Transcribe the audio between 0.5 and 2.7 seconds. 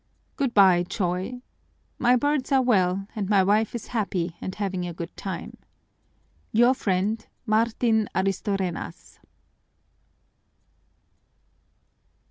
by, Choy. My birds are